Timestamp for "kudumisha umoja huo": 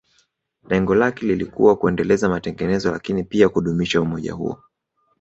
3.49-4.63